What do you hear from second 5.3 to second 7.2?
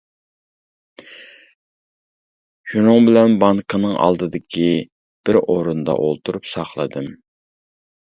ئورۇندا ئولتۇرۇپ ساقلىدىم.